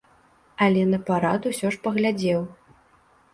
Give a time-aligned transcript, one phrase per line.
[0.67, 2.41] Але на парад усё ж паглядзеў.